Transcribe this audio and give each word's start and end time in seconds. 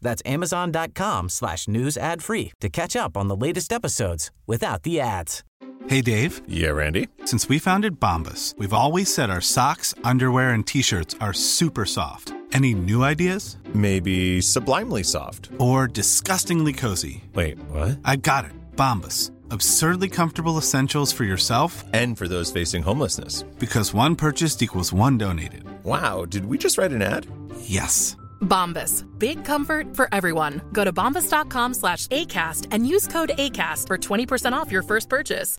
That's 0.00 0.22
amazon.com 0.26 1.28
slash 1.28 1.68
news 1.68 1.96
ad 1.96 2.22
free 2.22 2.52
to 2.60 2.68
catch 2.68 2.96
up 2.96 3.16
on 3.16 3.28
the 3.28 3.36
latest 3.36 3.72
episodes 3.72 4.30
without 4.46 4.82
the 4.82 5.00
ads. 5.00 5.42
Hey, 5.88 6.00
Dave. 6.00 6.42
Yeah, 6.48 6.70
Randy. 6.70 7.08
Since 7.26 7.48
we 7.48 7.58
founded 7.60 8.00
Bombas, 8.00 8.56
we've 8.58 8.72
always 8.72 9.12
said 9.12 9.30
our 9.30 9.40
socks, 9.40 9.94
underwear, 10.02 10.50
and 10.50 10.66
T-shirts 10.66 11.14
are 11.20 11.32
super 11.32 11.84
soft. 11.84 12.32
Any 12.52 12.74
new 12.74 13.04
ideas? 13.04 13.56
Maybe 13.74 14.40
sublimely 14.40 15.02
soft. 15.04 15.50
Or 15.58 15.86
disgustingly 15.86 16.72
cozy? 16.72 17.22
Wait, 17.34 17.58
what? 17.70 17.98
I 18.04 18.16
got 18.16 18.46
it. 18.46 18.52
Bombas. 18.76 19.30
Absurdly 19.50 20.08
comfortable 20.08 20.58
essentials 20.58 21.12
for 21.12 21.22
yourself 21.22 21.84
And 21.92 22.18
for 22.18 22.26
those 22.26 22.50
facing 22.50 22.82
homelessness. 22.82 23.42
because 23.60 23.94
one 23.94 24.16
purchased 24.16 24.62
equals 24.62 24.92
one 24.92 25.18
donated. 25.18 25.62
Wow, 25.84 26.24
did 26.24 26.46
we 26.46 26.58
just 26.58 26.78
write 26.78 26.90
an 26.92 27.02
ad? 27.02 27.26
Yes. 27.60 28.16
Bombas. 28.40 29.04
Big 29.18 29.44
comfort 29.44 29.94
for 29.94 30.08
everyone. 30.12 30.62
Go 30.72 30.84
to 30.84 30.92
bombas.com 30.92 31.74
slash 31.74 32.06
ACAST 32.08 32.68
and 32.70 32.86
use 32.86 33.06
code 33.06 33.32
ACAST 33.36 33.86
for 33.86 33.98
20% 33.98 34.52
off 34.52 34.72
your 34.72 34.82
first 34.82 35.10
purchase. 35.10 35.58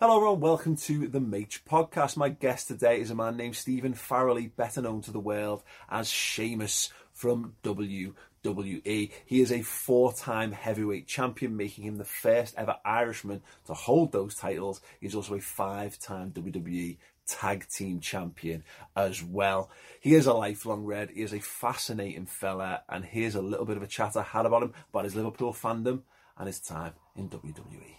Hello, 0.00 0.16
everyone. 0.16 0.40
Welcome 0.40 0.76
to 0.76 1.06
the 1.08 1.20
Maych 1.20 1.62
podcast. 1.62 2.16
My 2.16 2.28
guest 2.28 2.68
today 2.68 3.00
is 3.00 3.10
a 3.10 3.14
man 3.14 3.36
named 3.36 3.56
Stephen 3.56 3.94
Farrelly, 3.94 4.50
better 4.54 4.82
known 4.82 5.00
to 5.02 5.12
the 5.12 5.20
world 5.20 5.62
as 5.88 6.10
Sheamus 6.10 6.90
from 7.12 7.54
WWE. 7.62 8.12
He 9.24 9.40
is 9.40 9.50
a 9.50 9.62
four 9.62 10.12
time 10.12 10.52
heavyweight 10.52 11.06
champion, 11.06 11.56
making 11.56 11.84
him 11.84 11.96
the 11.96 12.04
first 12.04 12.54
ever 12.58 12.76
Irishman 12.84 13.40
to 13.66 13.72
hold 13.72 14.12
those 14.12 14.34
titles. 14.34 14.82
He's 15.00 15.14
also 15.14 15.36
a 15.36 15.40
five 15.40 15.98
time 15.98 16.32
WWE 16.32 16.98
tag 17.26 17.66
team 17.68 18.00
champion 18.00 18.64
as 18.96 19.22
well. 19.22 19.70
He 20.00 20.14
is 20.14 20.26
a 20.26 20.32
lifelong 20.34 20.84
red. 20.84 21.10
He 21.10 21.22
is 21.22 21.32
a 21.32 21.40
fascinating 21.40 22.26
fella. 22.26 22.82
And 22.88 23.04
here's 23.04 23.34
a 23.34 23.42
little 23.42 23.64
bit 23.64 23.76
of 23.76 23.82
a 23.82 23.86
chat 23.86 24.16
I 24.16 24.22
had 24.22 24.46
about 24.46 24.62
him, 24.62 24.72
about 24.90 25.04
his 25.04 25.14
Liverpool 25.16 25.52
fandom 25.52 26.00
and 26.38 26.46
his 26.46 26.60
time 26.60 26.92
in. 27.16 27.28
WWE. 27.28 27.96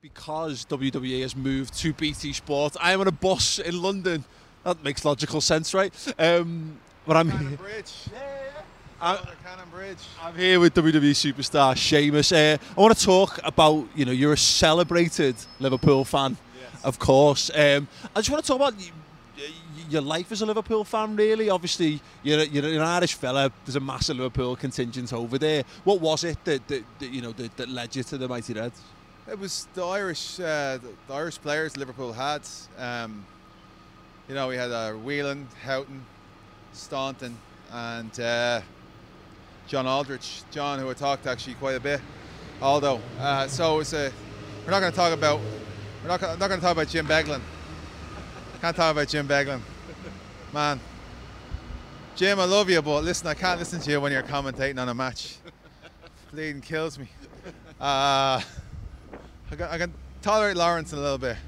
because 0.00 0.64
WWE 0.66 1.22
has 1.22 1.34
moved 1.34 1.74
to 1.78 1.92
BT 1.92 2.32
Sport. 2.34 2.76
I 2.80 2.92
am 2.92 3.00
on 3.00 3.08
a 3.08 3.12
bus 3.12 3.58
in 3.58 3.80
London. 3.80 4.24
That 4.62 4.82
makes 4.84 5.04
logical 5.04 5.40
sense, 5.40 5.72
right? 5.74 5.92
Um, 6.18 6.78
but 7.06 7.16
I'm 7.16 7.30
here. 7.30 7.56
Bridge. 7.56 7.92
I- 9.00 9.16
Cannon 9.44 9.68
Bridge. 9.70 9.98
I'm 10.22 10.34
here 10.36 10.60
with 10.60 10.74
WWE 10.74 11.10
superstar 11.12 11.76
Sheamus. 11.76 12.32
Uh, 12.32 12.56
I 12.76 12.80
want 12.80 12.96
to 12.96 13.04
talk 13.04 13.38
about 13.44 13.86
you 13.94 14.04
know 14.04 14.12
you're 14.12 14.32
a 14.34 14.38
celebrated 14.38 15.36
Liverpool 15.58 16.04
fan, 16.04 16.36
of 16.82 16.98
course. 16.98 17.50
Um, 17.54 17.88
I 18.14 18.20
just 18.20 18.30
want 18.30 18.44
to 18.44 18.48
talk 18.48 18.56
about 18.56 18.74
your 19.88 20.02
life 20.02 20.32
as 20.32 20.42
a 20.42 20.46
Liverpool 20.46 20.84
fan. 20.84 21.16
Really, 21.16 21.50
obviously 21.50 22.00
you're 22.22 22.42
you're 22.44 22.64
an 22.64 22.80
Irish 22.80 23.14
fella. 23.14 23.52
There's 23.64 23.76
a 23.76 23.80
massive 23.80 24.16
Liverpool 24.16 24.56
contingent 24.56 25.12
over 25.12 25.38
there. 25.38 25.64
What 25.84 26.00
was 26.00 26.24
it 26.24 26.42
that, 26.44 26.66
that, 26.68 26.84
that 26.98 27.10
you 27.10 27.22
know 27.22 27.32
that, 27.32 27.56
that 27.56 27.68
led 27.68 27.94
you 27.94 28.02
to 28.02 28.18
the 28.18 28.28
Mighty 28.28 28.54
Reds? 28.54 28.80
It 29.26 29.38
was 29.38 29.68
the 29.72 29.86
Irish, 29.86 30.38
uh, 30.38 30.78
the, 31.08 31.14
Irish 31.14 31.40
players 31.40 31.76
Liverpool 31.78 32.12
had. 32.12 32.42
Um, 32.76 33.24
you 34.28 34.34
know, 34.34 34.48
we 34.48 34.56
had 34.56 34.70
uh, 34.70 34.92
Whelan, 34.92 35.48
Houghton, 35.62 36.04
Staunton, 36.74 37.36
and 37.72 38.20
uh, 38.20 38.60
John 39.66 39.86
Aldridge. 39.86 40.42
John, 40.50 40.78
who 40.78 40.90
I 40.90 40.94
talked 40.94 41.26
actually 41.26 41.54
quite 41.54 41.76
a 41.76 41.80
bit. 41.80 42.00
Aldo. 42.60 43.00
Uh, 43.18 43.48
so 43.48 43.80
a. 43.80 44.12
We're 44.64 44.70
not 44.70 44.80
going 44.80 44.92
to 44.92 44.96
talk 44.96 45.12
about. 45.12 45.40
We're 46.04 46.08
not. 46.08 46.20
gonna- 46.20 46.36
not 46.36 46.48
going 46.48 46.60
to 46.60 46.66
talk 46.66 46.72
about 46.72 46.88
Jim 46.88 47.06
Beglin. 47.06 47.40
Can't 48.60 48.76
talk 48.76 48.92
about 48.92 49.08
Jim 49.08 49.26
Beglin, 49.26 49.60
man. 50.52 50.78
Jim, 52.14 52.38
I 52.38 52.44
love 52.44 52.68
you, 52.68 52.82
but 52.82 53.04
listen, 53.04 53.26
I 53.26 53.32
can't 53.32 53.58
listen 53.58 53.80
to 53.80 53.90
you 53.90 54.02
when 54.02 54.12
you're 54.12 54.22
commentating 54.22 54.78
on 54.78 54.90
a 54.90 54.92
match. 54.94 55.36
Bleeding 56.30 56.60
kills 56.60 56.98
me. 56.98 57.08
Uh, 57.80 58.38
I 59.50 59.56
can, 59.56 59.62
I 59.62 59.78
can 59.78 59.94
tolerate 60.20 60.58
Lawrence 60.58 60.92
a 60.92 60.96
little 60.96 61.16
bit. 61.16 61.38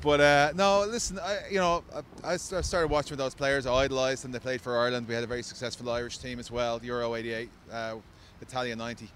But 0.00 0.20
uh, 0.20 0.52
no, 0.56 0.84
listen, 0.88 1.20
I, 1.20 1.38
you 1.48 1.58
know, 1.58 1.84
I, 2.24 2.32
I 2.32 2.36
started 2.38 2.88
watching 2.90 3.16
those 3.16 3.34
players. 3.36 3.66
I 3.66 3.84
idolised 3.84 4.24
them. 4.24 4.32
They 4.32 4.40
played 4.40 4.60
for 4.60 4.80
Ireland. 4.80 5.06
We 5.06 5.14
had 5.14 5.22
a 5.22 5.28
very 5.28 5.44
successful 5.44 5.88
Irish 5.90 6.18
team 6.18 6.40
as 6.40 6.50
well, 6.50 6.80
Euro 6.82 7.14
88, 7.14 7.48
uh, 7.72 7.94
Italia 8.42 8.74
90. 8.74 9.08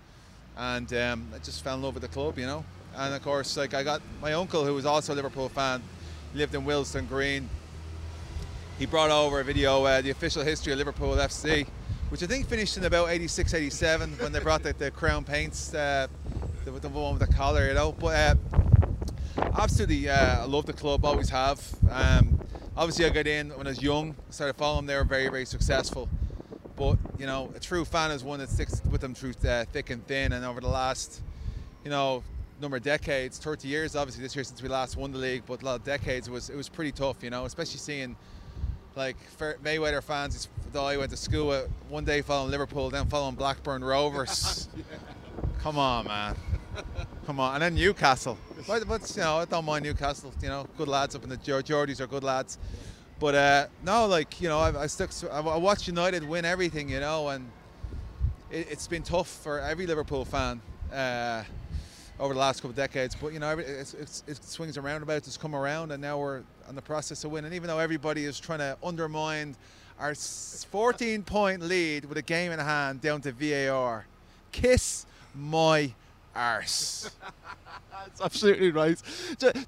And 0.56 0.94
um, 0.94 1.28
I 1.34 1.38
just 1.38 1.64
fell 1.64 1.74
in 1.74 1.82
love 1.82 1.94
with 1.94 2.02
the 2.02 2.08
club, 2.08 2.38
you 2.38 2.46
know. 2.46 2.64
And 2.96 3.14
of 3.14 3.22
course, 3.22 3.56
like 3.56 3.74
I 3.74 3.82
got 3.82 4.00
my 4.20 4.32
uncle, 4.34 4.64
who 4.64 4.74
was 4.74 4.86
also 4.86 5.14
a 5.14 5.16
Liverpool 5.16 5.48
fan, 5.48 5.82
lived 6.34 6.54
in 6.54 6.62
Wilston 6.62 7.08
Green. 7.08 7.48
He 8.78 8.86
brought 8.86 9.10
over 9.10 9.40
a 9.40 9.44
video, 9.44 9.84
uh, 9.84 10.00
the 10.00 10.10
official 10.10 10.42
history 10.42 10.72
of 10.72 10.78
Liverpool 10.78 11.14
FC, 11.16 11.66
which 12.08 12.22
I 12.22 12.26
think 12.26 12.48
finished 12.48 12.76
in 12.76 12.84
about 12.84 13.08
86, 13.08 13.54
87 13.54 14.12
when 14.18 14.32
they 14.32 14.40
brought 14.40 14.62
the, 14.62 14.72
the 14.72 14.90
crown 14.90 15.24
paints, 15.24 15.74
uh, 15.74 16.06
the, 16.64 16.70
the 16.72 16.88
one 16.88 17.18
with 17.18 17.28
the 17.28 17.34
collar, 17.34 17.68
you 17.68 17.74
know. 17.74 17.92
But 17.92 18.14
uh, 18.14 18.34
absolutely, 19.58 20.08
uh, 20.08 20.42
I 20.42 20.44
love 20.44 20.66
the 20.66 20.72
club, 20.72 21.04
always 21.04 21.30
have. 21.30 21.60
Um, 21.90 22.40
obviously, 22.76 23.06
I 23.06 23.10
got 23.10 23.26
in 23.26 23.50
when 23.50 23.66
I 23.66 23.70
was 23.70 23.82
young, 23.82 24.14
started 24.30 24.54
following 24.54 24.86
them. 24.86 24.94
They 24.94 24.96
were 24.96 25.04
very, 25.04 25.28
very 25.28 25.44
successful. 25.44 26.08
But 26.76 26.98
you 27.18 27.26
know, 27.26 27.52
a 27.54 27.60
true 27.60 27.84
fan 27.84 28.10
is 28.10 28.24
one 28.24 28.40
that 28.40 28.50
sticks 28.50 28.82
with 28.90 29.00
them 29.00 29.14
through 29.14 29.34
uh, 29.48 29.64
thick 29.66 29.90
and 29.90 30.04
thin. 30.06 30.32
And 30.32 30.44
over 30.44 30.60
the 30.60 30.68
last, 30.68 31.22
you 31.84 31.90
know, 31.90 32.24
number 32.60 32.76
of 32.76 32.82
decades, 32.82 33.38
30 33.38 33.68
years, 33.68 33.96
obviously 33.96 34.22
this 34.22 34.34
year 34.34 34.44
since 34.44 34.62
we 34.62 34.68
last 34.68 34.96
won 34.96 35.12
the 35.12 35.18
league, 35.18 35.42
but 35.46 35.62
a 35.62 35.64
lot 35.64 35.76
of 35.76 35.84
decades, 35.84 36.28
it 36.28 36.30
was 36.30 36.50
it 36.50 36.56
was 36.56 36.68
pretty 36.68 36.92
tough. 36.92 37.22
You 37.22 37.30
know, 37.30 37.44
especially 37.44 37.78
seeing 37.78 38.16
like 38.96 39.16
Mayweather 39.38 40.02
fans 40.02 40.48
that 40.72 40.80
I 40.80 40.96
went 40.96 41.10
to 41.10 41.16
school 41.16 41.48
with, 41.48 41.68
one 41.88 42.04
day 42.04 42.22
following 42.22 42.50
Liverpool, 42.50 42.90
then 42.90 43.06
following 43.06 43.34
Blackburn 43.34 43.82
Rovers. 43.82 44.68
Come 45.60 45.78
on, 45.78 46.06
man. 46.06 46.36
Come 47.26 47.40
on, 47.40 47.54
and 47.54 47.62
then 47.62 47.74
Newcastle. 47.74 48.38
But, 48.66 48.86
but 48.86 49.16
you 49.16 49.22
know, 49.22 49.38
I 49.38 49.44
don't 49.44 49.64
mind 49.64 49.84
Newcastle. 49.84 50.32
You 50.42 50.48
know, 50.48 50.66
good 50.76 50.88
lads 50.88 51.14
up 51.14 51.22
in 51.24 51.30
the 51.30 51.36
Geor- 51.36 51.62
Geordies 51.62 52.00
are 52.00 52.06
good 52.06 52.24
lads. 52.24 52.58
But 53.20 53.34
uh, 53.34 53.66
no, 53.84 54.06
like 54.06 54.40
you 54.40 54.48
know, 54.48 54.58
I, 54.58 54.82
I 54.82 54.86
stuck. 54.86 55.10
I 55.30 55.38
I 55.38 55.56
watched 55.56 55.86
United 55.86 56.28
win 56.28 56.44
everything, 56.44 56.88
you 56.88 57.00
know, 57.00 57.28
and 57.28 57.48
it, 58.50 58.68
it's 58.70 58.86
been 58.86 59.02
tough 59.02 59.28
for 59.28 59.60
every 59.60 59.86
Liverpool 59.86 60.24
fan 60.24 60.60
uh, 60.92 61.44
over 62.20 62.34
the 62.34 62.40
last 62.40 62.58
couple 62.60 62.70
of 62.70 62.76
decades. 62.76 63.14
But 63.14 63.32
you 63.32 63.38
know, 63.38 63.58
it's, 63.58 63.94
it's, 63.94 64.22
it 64.26 64.42
swings 64.44 64.76
and 64.76 64.84
roundabouts. 64.84 65.26
It's 65.26 65.36
come 65.36 65.54
around, 65.54 65.92
and 65.92 66.00
now 66.00 66.18
we're 66.18 66.42
on 66.68 66.74
the 66.74 66.82
process 66.82 67.24
of 67.24 67.32
winning. 67.32 67.52
Even 67.52 67.68
though 67.68 67.78
everybody 67.78 68.24
is 68.24 68.38
trying 68.38 68.60
to 68.60 68.76
undermine 68.82 69.56
our 69.98 70.12
14-point 70.12 71.62
lead 71.62 72.04
with 72.04 72.18
a 72.18 72.22
game 72.22 72.52
in 72.52 72.58
hand 72.58 73.00
down 73.00 73.20
to 73.22 73.32
VAR, 73.32 74.06
kiss 74.52 75.06
my 75.34 75.92
arse. 76.34 77.10
That's 78.06 78.20
absolutely 78.20 78.70
right. 78.70 79.00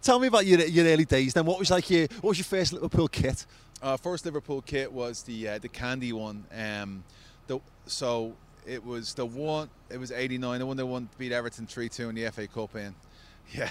Tell 0.03 0.19
me 0.19 0.29
about 0.29 0.47
your, 0.47 0.61
your 0.61 0.87
early 0.87 1.05
days. 1.05 1.33
Then, 1.33 1.47
what 1.47 1.59
was 1.59 1.71
like 1.71 1.89
your 1.91 2.07
what 2.21 2.31
was 2.31 2.39
your 2.39 2.45
first 2.45 2.73
Liverpool 2.73 3.09
kit? 3.09 3.47
Uh, 3.83 3.97
first 3.97 4.25
Liverpool 4.25 4.63
kit 4.63 4.93
was 4.93 5.23
the 5.23 5.49
uh, 5.49 5.59
the 5.59 5.69
candy 5.69 6.13
one. 6.13 6.45
Um, 6.57 7.05
the, 7.47 7.61
so 7.87 8.35
it 8.67 8.85
was 8.85 9.15
the 9.15 9.25
one. 9.25 9.71
It 9.91 9.99
was 9.99 10.11
'89. 10.13 10.59
The 10.59 10.67
one 10.67 10.77
that 10.77 10.87
won 10.87 11.09
beat 11.19 11.33
Everton 11.33 11.67
three 11.67 11.89
two 11.89 12.09
in 12.09 12.15
the 12.15 12.31
FA 12.31 12.47
Cup. 12.47 12.75
In 12.77 12.95
yeah, 13.55 13.71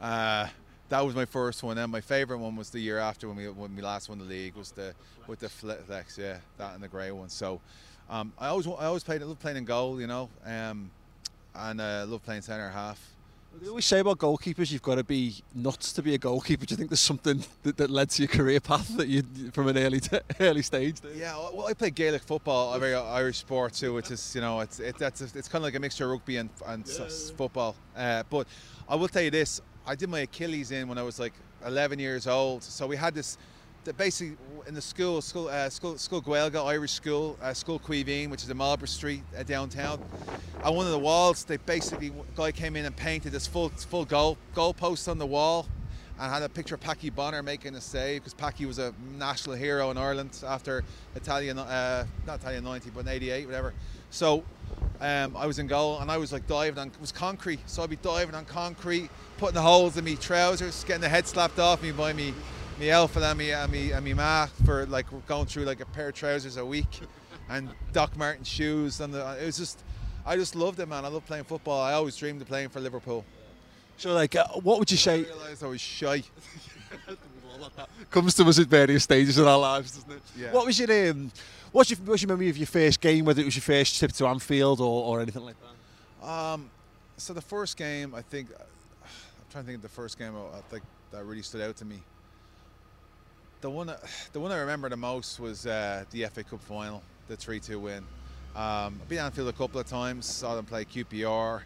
uh, 0.00 0.48
that 0.88 1.04
was 1.04 1.14
my 1.14 1.24
first 1.24 1.62
one. 1.62 1.78
And 1.78 1.90
my 1.90 2.00
favourite 2.00 2.40
one 2.40 2.56
was 2.56 2.70
the 2.70 2.80
year 2.80 2.98
after 2.98 3.28
when 3.28 3.36
we 3.36 3.48
when 3.48 3.74
we 3.74 3.82
last 3.82 4.08
won 4.08 4.18
the 4.18 4.24
league 4.24 4.54
was 4.54 4.72
the 4.72 4.94
with 5.26 5.40
the 5.40 5.48
flex. 5.48 6.18
Yeah, 6.18 6.38
that 6.58 6.74
and 6.74 6.82
the 6.82 6.88
grey 6.88 7.10
one. 7.10 7.28
So 7.28 7.60
um, 8.10 8.32
I 8.38 8.48
always 8.48 8.66
I 8.66 8.86
always 8.86 9.04
played. 9.04 9.22
I 9.22 9.24
love 9.24 9.40
playing 9.40 9.58
in 9.58 9.64
goal. 9.64 10.00
You 10.00 10.06
know, 10.06 10.28
um, 10.44 10.90
and 11.54 11.80
uh, 11.80 12.04
love 12.06 12.24
playing 12.24 12.42
centre 12.42 12.68
half. 12.68 13.00
They 13.54 13.68
always 13.68 13.86
say 13.86 13.98
about 13.98 14.18
goalkeepers, 14.18 14.70
you've 14.70 14.82
got 14.82 14.96
to 14.96 15.04
be 15.04 15.34
nuts 15.52 15.92
to 15.94 16.02
be 16.02 16.14
a 16.14 16.18
goalkeeper. 16.18 16.64
Do 16.64 16.72
you 16.74 16.76
think 16.76 16.90
there's 16.90 17.00
something 17.00 17.42
that, 17.64 17.76
that 17.78 17.90
led 17.90 18.10
to 18.10 18.22
your 18.22 18.28
career 18.28 18.60
path 18.60 18.96
that 18.96 19.08
you 19.08 19.22
from 19.52 19.66
an 19.66 19.76
early 19.76 19.98
t- 20.00 20.18
early 20.40 20.62
stage? 20.62 20.96
Yeah, 21.16 21.36
well, 21.36 21.66
I 21.66 21.74
play 21.74 21.90
Gaelic 21.90 22.22
football, 22.22 22.72
a 22.74 22.78
very 22.78 22.94
Irish 22.94 23.38
sport 23.38 23.72
too, 23.72 23.94
which 23.94 24.10
is 24.12 24.34
you 24.34 24.40
know 24.40 24.60
it's 24.60 24.78
it, 24.78 24.96
that's 24.96 25.22
it's 25.22 25.48
kind 25.48 25.62
of 25.62 25.64
like 25.64 25.74
a 25.74 25.80
mixture 25.80 26.04
of 26.04 26.10
rugby 26.12 26.36
and, 26.36 26.50
and 26.66 26.88
s- 26.88 27.32
football. 27.36 27.74
Uh, 27.96 28.22
but 28.30 28.46
I 28.88 28.94
will 28.94 29.08
tell 29.08 29.22
you 29.22 29.30
this: 29.30 29.60
I 29.86 29.96
did 29.96 30.08
my 30.08 30.20
Achilles 30.20 30.70
in 30.70 30.86
when 30.86 30.98
I 30.98 31.02
was 31.02 31.18
like 31.18 31.32
11 31.66 31.98
years 31.98 32.28
old. 32.28 32.62
So 32.62 32.86
we 32.86 32.96
had 32.96 33.14
this. 33.14 33.38
That 33.88 33.96
Basically, 33.96 34.36
in 34.66 34.74
the 34.74 34.82
school, 34.82 35.22
school, 35.22 35.48
uh, 35.48 35.70
school, 35.70 35.96
school 35.96 36.20
Gaelga 36.20 36.62
Irish 36.62 36.92
school, 36.92 37.38
uh, 37.40 37.54
Scoil 37.54 37.80
Chaoimhín, 37.80 38.28
which 38.28 38.42
is 38.42 38.50
in 38.50 38.56
Marlborough 38.58 38.86
Street 38.86 39.22
uh, 39.34 39.42
downtown. 39.42 39.98
On 40.62 40.76
one 40.76 40.84
of 40.84 40.92
the 40.92 40.98
walls, 40.98 41.42
they 41.44 41.56
basically 41.56 42.12
guy 42.36 42.52
came 42.52 42.76
in 42.76 42.84
and 42.84 42.94
painted 42.94 43.32
this 43.32 43.46
full 43.46 43.70
full 43.70 44.04
goal 44.04 44.36
goal 44.54 44.74
post 44.74 45.08
on 45.08 45.16
the 45.16 45.24
wall, 45.24 45.66
and 46.20 46.30
had 46.30 46.42
a 46.42 46.50
picture 46.50 46.74
of 46.74 46.82
Packie 46.82 47.14
Bonner 47.14 47.42
making 47.42 47.76
a 47.76 47.80
save 47.80 48.24
because 48.24 48.34
Packie 48.34 48.66
was 48.66 48.78
a 48.78 48.92
national 49.16 49.56
hero 49.56 49.90
in 49.90 49.96
Ireland 49.96 50.38
after 50.46 50.84
Italian, 51.14 51.58
uh, 51.58 52.04
not 52.26 52.40
Italian 52.40 52.64
90, 52.64 52.90
but 52.90 53.08
88, 53.08 53.46
whatever. 53.46 53.72
So 54.10 54.44
um, 55.00 55.34
I 55.34 55.46
was 55.46 55.58
in 55.58 55.66
goal 55.66 55.98
and 56.00 56.10
I 56.10 56.18
was 56.18 56.30
like 56.30 56.46
diving 56.46 56.78
on, 56.78 56.88
it 56.88 57.00
was 57.00 57.10
concrete, 57.10 57.60
so 57.64 57.82
I'd 57.82 57.88
be 57.88 57.96
diving 57.96 58.34
on 58.34 58.44
concrete, 58.44 59.08
putting 59.38 59.54
the 59.54 59.62
holes 59.62 59.96
in 59.96 60.04
me 60.04 60.16
trousers, 60.16 60.84
getting 60.84 61.00
the 61.00 61.08
head 61.08 61.26
slapped 61.26 61.58
off 61.58 61.82
me 61.82 61.92
by 61.92 62.12
me, 62.12 62.34
me 62.78 62.90
elf 62.90 63.16
and 63.16 63.38
me, 63.38 63.52
and 63.52 63.72
me, 63.72 63.92
and 63.92 64.04
me 64.04 64.14
ma 64.14 64.46
for 64.64 64.86
like 64.86 65.06
going 65.26 65.46
through 65.46 65.64
like 65.64 65.80
a 65.80 65.86
pair 65.86 66.08
of 66.08 66.14
trousers 66.14 66.56
a 66.56 66.64
week 66.64 67.00
and 67.48 67.68
Doc 67.92 68.16
Martin 68.16 68.44
shoes. 68.44 69.00
And 69.00 69.12
the, 69.12 69.36
it 69.40 69.46
was 69.46 69.58
just, 69.58 69.82
I 70.24 70.36
just 70.36 70.54
loved 70.54 70.78
it, 70.80 70.88
man. 70.88 71.04
I 71.04 71.08
love 71.08 71.26
playing 71.26 71.44
football. 71.44 71.80
I 71.80 71.94
always 71.94 72.16
dreamed 72.16 72.40
of 72.40 72.48
playing 72.48 72.68
for 72.68 72.80
Liverpool. 72.80 73.24
So, 73.96 74.12
like, 74.14 74.36
uh, 74.36 74.46
what 74.62 74.78
would 74.78 74.90
you 74.90 74.96
I 74.96 74.98
say 74.98 75.22
realised 75.22 75.64
I 75.64 75.66
was 75.66 75.80
shy. 75.80 76.22
comes 78.10 78.34
to 78.34 78.44
us 78.44 78.58
at 78.60 78.68
various 78.68 79.02
stages 79.02 79.38
in 79.38 79.44
our 79.44 79.58
lives, 79.58 79.96
doesn't 79.96 80.12
it? 80.12 80.22
Yeah. 80.36 80.52
What 80.52 80.64
was 80.64 80.78
your 80.78 81.10
um, 81.10 81.32
what's 81.72 81.90
your 81.90 81.98
what's 82.04 82.22
your 82.22 82.28
memory 82.28 82.48
of 82.48 82.56
your 82.56 82.68
first 82.68 83.00
game? 83.00 83.24
Whether 83.24 83.42
it 83.42 83.46
was 83.46 83.56
your 83.56 83.62
first 83.62 83.98
trip 83.98 84.12
to 84.12 84.26
Anfield 84.28 84.80
or, 84.80 85.04
or 85.04 85.20
anything 85.20 85.42
like 85.42 85.56
that? 85.60 86.26
Um, 86.26 86.70
so 87.16 87.32
the 87.32 87.40
first 87.40 87.76
game, 87.76 88.14
I 88.14 88.22
think, 88.22 88.48
I'm 88.52 89.08
trying 89.50 89.64
to 89.64 89.66
think 89.66 89.76
of 89.76 89.82
the 89.82 89.88
first 89.88 90.16
game 90.18 90.34
I 90.36 90.60
think 90.70 90.84
that 91.10 91.24
really 91.24 91.42
stood 91.42 91.60
out 91.60 91.76
to 91.78 91.84
me. 91.84 92.00
The 93.60 93.70
one, 93.70 93.92
the 94.32 94.40
one 94.40 94.52
I 94.52 94.58
remember 94.58 94.88
the 94.88 94.96
most 94.96 95.40
was 95.40 95.66
uh, 95.66 96.04
the 96.10 96.24
FA 96.26 96.44
Cup 96.44 96.60
final, 96.62 97.02
the 97.28 97.36
three-two 97.36 97.78
win. 97.78 98.04
Um, 98.54 98.98
I've 99.02 99.08
been 99.08 99.18
Anfield 99.18 99.48
a 99.48 99.52
couple 99.52 99.80
of 99.80 99.86
times, 99.86 100.26
saw 100.26 100.56
them 100.56 100.64
play 100.64 100.84
QPR. 100.84 101.62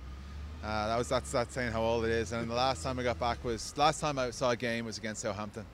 Uh, 0.65 0.87
that 0.87 0.97
was 0.97 1.09
that's 1.09 1.33
that's 1.33 1.55
saying 1.55 1.73
how 1.73 1.83
old 1.83 2.05
it 2.05 2.11
is. 2.11 2.33
And 2.33 2.49
the 2.49 2.55
last 2.55 2.83
time 2.83 2.99
I 2.99 3.03
got 3.03 3.19
back 3.19 3.43
was 3.45 3.77
last 3.77 4.01
time 4.01 4.19
I 4.19 4.31
saw 4.31 4.51
a 4.51 4.57
game 4.57 4.85
was 4.85 4.99
against 4.99 5.23
Southampton, 5.23 5.65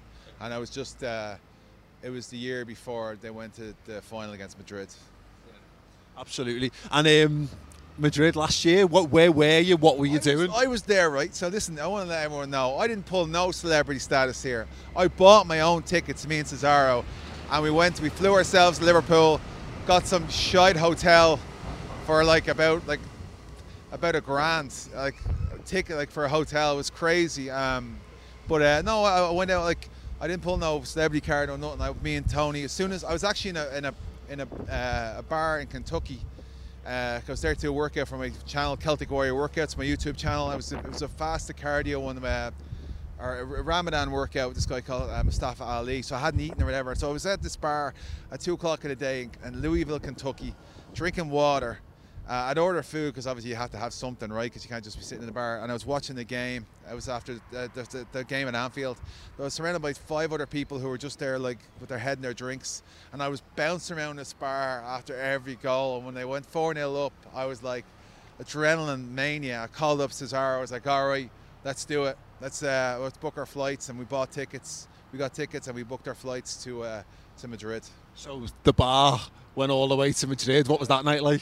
and 0.41 0.55
I 0.55 0.59
was 0.59 0.71
just 0.71 1.03
uh, 1.05 1.35
it 2.03 2.11
was 2.11 2.29
the 2.29 2.39
year 2.39 2.65
before 2.65 3.19
they 3.21 3.31
went 3.31 3.55
to 3.55 3.75
the 3.87 4.01
final 4.03 4.33
against 4.33 4.57
Madrid. 4.59 4.89
Absolutely. 6.17 6.73
And 6.91 7.07
um, 7.07 7.49
Madrid 7.99 8.37
last 8.37 8.65
year. 8.65 8.87
What? 8.87 9.11
Where 9.11 9.31
were 9.33 9.59
you? 9.59 9.77
What 9.77 9.99
were 9.99 10.07
you 10.07 10.13
I 10.13 10.17
was- 10.17 10.25
doing? 10.25 10.51
I 10.55 10.67
was 10.67 10.83
there, 10.83 11.11
right? 11.11 11.35
So 11.35 11.49
listen, 11.49 11.79
I 11.79 11.87
want 11.87 12.05
to 12.05 12.11
let 12.11 12.25
everyone 12.25 12.51
know 12.51 12.79
I 12.79 12.87
didn't 12.87 13.07
pull 13.07 13.27
no 13.27 13.51
celebrity 13.51 13.99
status 13.99 14.43
here. 14.43 14.67
I 14.97 15.09
bought 15.09 15.47
my 15.47 15.61
own 15.61 15.83
tickets, 15.83 16.27
me 16.27 16.39
and 16.39 16.47
Cesaro, 16.47 17.05
and 17.51 17.63
we 17.63 17.71
went. 17.71 18.01
We 18.01 18.09
flew 18.09 18.33
ourselves 18.35 18.79
to 18.79 18.85
Liverpool, 18.85 19.41
got 19.87 20.07
some 20.07 20.29
shite 20.29 20.77
hotel 20.77 21.41
for 22.07 22.25
like 22.25 22.49
about 22.49 22.87
like 22.87 23.01
about 23.91 24.15
a 24.15 24.21
grand, 24.21 24.75
like 24.95 25.17
a 25.55 25.59
ticket 25.61 25.97
like 25.97 26.11
for 26.11 26.25
a 26.25 26.29
hotel. 26.29 26.75
It 26.75 26.77
was 26.77 26.91
crazy. 26.91 27.51
Um, 27.51 27.99
but 28.47 28.63
uh, 28.63 28.83
no, 28.83 29.03
I, 29.05 29.21
I 29.29 29.31
went 29.31 29.51
out 29.51 29.65
like 29.65 29.89
I 30.21 30.27
didn't 30.29 30.43
pull 30.43 30.57
no 30.57 30.83
celebrity 30.83 31.25
card 31.27 31.51
or 31.51 31.59
nothing. 31.59 31.81
I, 31.81 31.93
me 32.03 32.15
and 32.17 32.29
Tony. 32.29 32.63
As 32.63 32.73
soon 32.73 32.93
as 32.93 33.03
I 33.03 33.13
was 33.13 33.25
actually 33.25 33.51
in 33.51 33.57
a 33.57 33.77
in 33.77 33.85
a 33.87 33.95
in 34.31 34.41
a, 34.41 34.73
uh, 34.73 35.15
a 35.19 35.23
bar 35.23 35.61
in 35.61 35.67
Kentucky. 35.67 36.21
Uh, 36.89 37.21
I 37.29 37.31
was 37.31 37.43
there 37.43 37.55
to 37.55 37.67
a 37.67 37.73
workout 37.73 38.09
for 38.09 38.17
my 38.17 38.31
channel, 38.47 38.75
Celtic 38.75 39.11
Warrior 39.11 39.35
Workouts, 39.35 39.77
my 39.77 39.85
YouTube 39.85 40.17
channel. 40.17 40.47
I 40.47 40.57
was 40.57 40.73
it 40.73 40.83
was 40.89 41.03
a 41.03 41.09
cardio 41.09 42.01
one, 42.01 42.17
uh, 42.25 42.51
or 43.21 43.41
a 43.41 43.63
Ramadan 43.63 44.11
workout 44.11 44.49
with 44.49 44.55
this 44.57 44.65
guy 44.65 44.81
called 44.81 45.11
uh, 45.11 45.23
Mustafa 45.23 45.65
Ali. 45.65 46.01
So 46.01 46.17
I 46.17 46.21
hadn't 46.21 46.41
eaten 46.41 46.63
or 46.63 46.65
whatever. 46.65 46.95
So 46.95 47.11
I 47.11 47.13
was 47.13 47.27
at 47.27 47.43
this 47.43 47.57
bar 47.57 47.93
at 48.33 48.41
two 48.41 48.55
o'clock 48.55 48.85
in 48.85 48.89
the 48.89 48.97
day 48.97 49.25
in, 49.25 49.31
in 49.45 49.61
Louisville, 49.61 50.01
Kentucky, 50.01 50.55
drinking 50.95 51.29
water. 51.29 51.79
Uh, 52.29 52.49
I'd 52.51 52.59
order 52.59 52.83
food 52.83 53.15
because 53.15 53.27
obviously 53.27 53.51
you 53.51 53.57
have 53.57 53.71
to 53.71 53.79
have 53.79 53.95
something, 53.95 54.31
right? 54.31 54.45
Because 54.45 54.63
you 54.63 54.69
can't 54.69 54.85
just 54.85 54.99
be 54.99 55.03
sitting 55.03 55.23
in 55.23 55.27
the 55.27 55.33
bar. 55.33 55.63
And 55.63 55.71
I 55.71 55.75
was 55.75 55.87
watching 55.87 56.15
the 56.15 56.25
game. 56.25 56.67
I 56.87 56.93
was 56.93 57.09
after 57.09 57.41
the, 57.51 57.71
the, 57.75 58.07
the, 58.13 58.25
game 58.25 58.49
at 58.49 58.55
Anfield. 58.55 58.99
I 59.39 59.43
was 59.43 59.55
surrounded 59.55 59.81
by 59.81 59.95
five 59.95 60.31
other 60.31 60.45
people 60.45 60.79
who 60.79 60.89
were 60.89 60.99
just 60.99 61.19
there, 61.19 61.39
like 61.39 61.59
with 61.81 61.89
their 61.89 61.99
head 61.99 62.19
in 62.19 62.23
their 62.23 62.35
drinks. 62.35 62.83
And 63.15 63.23
I 63.23 63.29
was 63.29 63.43
bouncing 63.57 63.97
around 63.97 64.17
this 64.17 64.35
bar 64.35 64.83
after 64.87 65.19
every 65.19 65.55
goal. 65.55 65.97
And 65.97 66.05
when 66.05 66.15
they 66.15 66.27
went 66.27 66.45
4 66.45 66.75
0 66.75 66.97
up, 66.97 67.15
I 67.35 67.47
was 67.47 67.63
like 67.63 67.87
adrenaline 68.39 69.11
mania. 69.11 69.63
I 69.63 69.67
called 69.69 70.03
up 70.03 70.11
Cesaro. 70.11 70.59
I 70.59 70.61
was 70.61 70.71
like, 70.71 70.87
all 70.87 71.09
right, 71.09 71.31
let's 71.65 71.87
do 71.87 72.05
it. 72.05 72.19
Let's 72.43 72.63
uh, 72.63 72.99
let's 73.01 73.17
book 73.17 73.39
our 73.39 73.47
flights. 73.47 73.89
And 73.89 73.99
we 73.99 74.05
bought 74.05 74.33
tickets. 74.33 74.87
We 75.13 75.19
got 75.19 75.33
tickets 75.33 75.67
and 75.67 75.75
we 75.75 75.83
booked 75.83 76.07
our 76.07 76.15
flights 76.15 76.63
to 76.65 76.83
uh, 76.83 77.03
to 77.39 77.49
Madrid. 77.49 77.85
So 78.15 78.43
the 78.65 78.75
bar 78.75 79.19
went 79.55 79.73
all 79.73 79.89
the 79.89 79.97
way 79.97 80.13
to 80.13 80.27
Madrid. 80.27 80.69
What 80.69 80.79
was 80.79 80.89
that 80.89 81.07
night 81.07 81.23
like? 81.23 81.41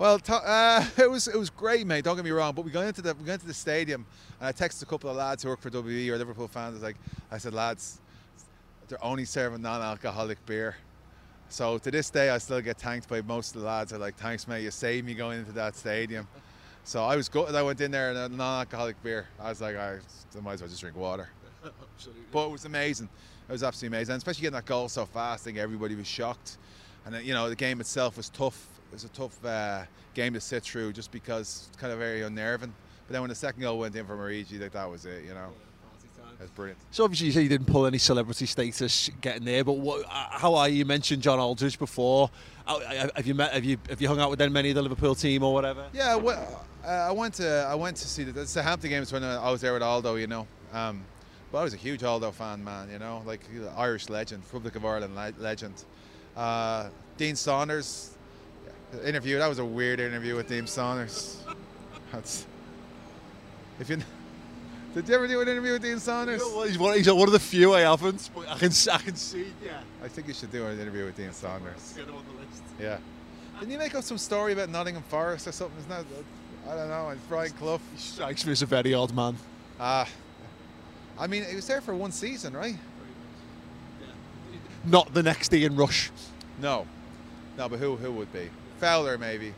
Well, 0.00 0.18
uh, 0.30 0.82
it 0.96 1.10
was 1.10 1.28
it 1.28 1.36
was 1.36 1.50
great, 1.50 1.86
mate. 1.86 2.04
Don't 2.04 2.16
get 2.16 2.24
me 2.24 2.30
wrong. 2.30 2.54
But 2.54 2.64
we 2.64 2.70
got 2.70 2.86
into 2.86 3.02
the 3.02 3.14
we 3.14 3.26
got 3.26 3.34
into 3.34 3.46
the 3.46 3.52
stadium, 3.52 4.06
and 4.40 4.48
I 4.48 4.50
texted 4.50 4.82
a 4.82 4.86
couple 4.86 5.10
of 5.10 5.16
lads 5.16 5.42
who 5.42 5.50
work 5.50 5.60
for 5.60 5.68
WE 5.68 6.08
or 6.08 6.16
Liverpool 6.16 6.48
fans. 6.48 6.70
I 6.70 6.72
was 6.72 6.82
like, 6.82 6.96
I 7.30 7.36
said, 7.36 7.52
lads, 7.52 8.00
they're 8.88 9.04
only 9.04 9.26
serving 9.26 9.60
non-alcoholic 9.60 10.38
beer. 10.46 10.76
So 11.50 11.76
to 11.76 11.90
this 11.90 12.08
day, 12.08 12.30
I 12.30 12.38
still 12.38 12.62
get 12.62 12.78
thanked 12.78 13.10
by 13.10 13.20
most 13.20 13.54
of 13.54 13.60
the 13.60 13.66
lads. 13.66 13.92
Are 13.92 13.98
like, 13.98 14.16
thanks, 14.16 14.48
mate. 14.48 14.62
You 14.62 14.70
saved 14.70 15.06
me 15.06 15.12
going 15.12 15.40
into 15.40 15.52
that 15.52 15.76
stadium. 15.76 16.26
So 16.82 17.04
I 17.04 17.14
was 17.14 17.28
good. 17.28 17.54
I 17.54 17.62
went 17.62 17.78
in 17.82 17.90
there 17.90 18.08
and 18.08 18.16
a 18.16 18.28
non-alcoholic 18.34 19.02
beer. 19.02 19.26
I 19.38 19.50
was 19.50 19.60
like, 19.60 19.76
I 19.76 19.98
might 20.40 20.54
as 20.54 20.62
well 20.62 20.70
just 20.70 20.80
drink 20.80 20.96
water. 20.96 21.28
But 22.32 22.46
it 22.46 22.52
was 22.52 22.64
amazing. 22.64 23.10
It 23.50 23.52
was 23.52 23.62
absolutely 23.62 23.98
amazing, 23.98 24.14
and 24.14 24.18
especially 24.18 24.42
getting 24.42 24.54
that 24.54 24.64
goal 24.64 24.88
so 24.88 25.04
fast. 25.04 25.42
I 25.42 25.44
think 25.44 25.58
everybody 25.58 25.94
was 25.94 26.06
shocked, 26.06 26.56
and 27.04 27.22
you 27.22 27.34
know 27.34 27.50
the 27.50 27.56
game 27.56 27.80
itself 27.80 28.16
was 28.16 28.30
tough. 28.30 28.79
It 28.90 28.94
was 28.94 29.04
a 29.04 29.08
tough 29.08 29.44
uh, 29.44 29.84
game 30.14 30.32
to 30.34 30.40
sit 30.40 30.64
through, 30.64 30.92
just 30.92 31.12
because 31.12 31.68
it's 31.68 31.76
kind 31.76 31.92
of 31.92 32.00
very 32.00 32.22
unnerving. 32.22 32.74
But 33.06 33.12
then 33.12 33.22
when 33.22 33.28
the 33.28 33.36
second 33.36 33.62
goal 33.62 33.78
went 33.78 33.94
in 33.94 34.04
from 34.04 34.18
Origi, 34.18 34.60
like 34.60 34.72
that 34.72 34.90
was 34.90 35.06
it. 35.06 35.24
You 35.24 35.34
know, 35.34 35.52
it 36.40 36.42
was 36.42 36.50
brilliant. 36.50 36.80
So 36.90 37.04
obviously 37.04 37.28
you 37.28 37.32
say 37.32 37.42
you 37.42 37.48
didn't 37.48 37.68
pull 37.68 37.86
any 37.86 37.98
celebrity 37.98 38.46
status 38.46 39.08
getting 39.20 39.44
there, 39.44 39.62
but 39.62 39.74
what, 39.74 40.04
uh, 40.06 40.08
how 40.08 40.56
are 40.56 40.68
you? 40.68 40.78
You 40.78 40.84
mentioned 40.86 41.22
John 41.22 41.38
Aldridge 41.38 41.78
before. 41.78 42.30
Have 42.66 43.26
you 43.26 43.34
met? 43.34 43.52
Have 43.52 43.64
you 43.64 43.78
have 43.88 44.00
you 44.00 44.08
hung 44.08 44.18
out 44.18 44.30
with 44.30 44.40
them, 44.40 44.56
any 44.56 44.70
of 44.70 44.74
the 44.74 44.82
Liverpool 44.82 45.14
team 45.14 45.44
or 45.44 45.54
whatever? 45.54 45.86
Yeah, 45.92 46.16
well, 46.16 46.64
uh, 46.84 46.88
I 46.88 47.12
went 47.12 47.34
to 47.34 47.66
I 47.68 47.76
went 47.76 47.96
to 47.98 48.08
see 48.08 48.24
the, 48.24 48.32
the 48.32 48.46
Southampton 48.46 48.90
games 48.90 49.12
when 49.12 49.22
I 49.22 49.50
was 49.50 49.60
there 49.60 49.72
with 49.72 49.82
Aldo. 49.82 50.16
You 50.16 50.26
know, 50.26 50.48
um, 50.72 51.04
but 51.52 51.58
I 51.58 51.62
was 51.62 51.74
a 51.74 51.76
huge 51.78 52.02
Aldo 52.02 52.32
fan, 52.32 52.64
man. 52.64 52.90
You 52.90 52.98
know, 52.98 53.22
like 53.24 53.40
Irish 53.76 54.08
legend, 54.08 54.42
Republic 54.44 54.74
of 54.74 54.84
Ireland 54.84 55.14
legend. 55.38 55.84
Uh, 56.36 56.88
Dean 57.16 57.36
Saunders 57.36 58.16
the 58.92 59.08
interview. 59.08 59.38
That 59.38 59.48
was 59.48 59.58
a 59.58 59.64
weird 59.64 60.00
interview 60.00 60.36
with 60.36 60.48
Dean 60.48 60.66
Saunders. 60.66 61.42
That's 62.12 62.46
if 63.78 63.88
you. 63.88 63.98
Did 64.94 65.08
you 65.08 65.14
ever 65.14 65.28
do 65.28 65.40
an 65.40 65.48
interview 65.48 65.72
with 65.72 65.82
Dean 65.82 66.00
Saunders? 66.00 66.42
He's, 66.42 66.76
one, 66.76 66.96
he's 66.96 67.12
one 67.12 67.28
of 67.28 67.32
the 67.32 67.38
few 67.38 67.74
I 67.74 67.82
haven't, 67.82 68.28
but 68.34 68.48
I 68.48 68.58
can 68.58 68.72
I 68.92 68.98
can 68.98 69.14
see. 69.14 69.52
Yeah. 69.64 69.80
I 70.02 70.08
think 70.08 70.26
you 70.26 70.34
should 70.34 70.50
do 70.50 70.66
an 70.66 70.80
interview 70.80 71.04
with 71.04 71.16
Dean 71.16 71.32
Saunders. 71.32 71.94
Get 71.96 72.08
him 72.08 72.16
on 72.16 72.24
the 72.26 72.44
list. 72.44 72.62
Yeah. 72.80 72.98
Didn't 73.60 73.72
you 73.72 73.78
make 73.78 73.94
up 73.94 74.02
some 74.02 74.18
story 74.18 74.52
about 74.52 74.68
Nottingham 74.68 75.04
Forest 75.04 75.46
or 75.46 75.52
something? 75.52 75.78
Isn't 75.78 75.90
that? 75.90 76.04
I 76.68 76.74
don't 76.74 76.88
know. 76.88 77.10
It's 77.10 77.20
Brian 77.28 77.52
Clough. 77.52 77.80
He 77.94 78.00
strikes 78.00 78.44
me 78.44 78.52
as 78.52 78.62
a 78.62 78.66
very 78.66 78.92
odd 78.92 79.14
man. 79.14 79.36
Ah, 79.78 80.08
I 81.18 81.26
mean, 81.26 81.44
he 81.44 81.54
was 81.54 81.66
there 81.66 81.80
for 81.80 81.94
one 81.94 82.10
season, 82.10 82.54
right? 82.54 82.76
Not 84.84 85.12
the 85.14 85.22
next 85.22 85.52
Ian 85.52 85.76
Rush. 85.76 86.10
No, 86.60 86.86
no, 87.56 87.68
but 87.68 87.78
who 87.78 87.96
who 87.96 88.10
would 88.12 88.32
be 88.32 88.50
Fowler 88.80 89.18
maybe? 89.18 89.52